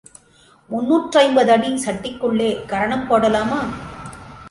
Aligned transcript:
முன்னூற்று 0.69 1.19
ஐம்பது 1.19 1.51
அடிச்சட்டிக்குள்ளே 1.55 2.49
கரணம் 2.65 3.07
போடலாமா? 3.07 3.61